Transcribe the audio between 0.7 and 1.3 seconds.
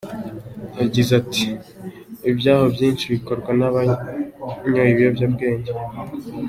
Yagize